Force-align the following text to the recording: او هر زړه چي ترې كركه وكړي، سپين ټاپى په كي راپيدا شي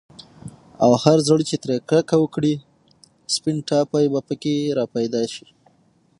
او 0.83 0.91
هر 1.03 1.17
زړه 1.27 1.43
چي 1.49 1.55
ترې 1.63 1.75
كركه 1.89 2.15
وكړي، 2.19 2.55
سپين 3.35 3.57
ټاپى 3.67 4.05
په 4.27 4.33
كي 4.41 4.53
راپيدا 4.77 5.23
شي 5.33 5.47